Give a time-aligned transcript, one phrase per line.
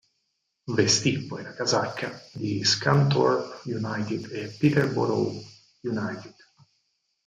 [0.75, 5.39] Vestì poi la casacca di Scunthorpe United e Peterborough
[5.83, 6.35] United.